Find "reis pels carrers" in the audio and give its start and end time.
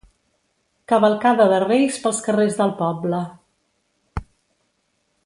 1.65-2.57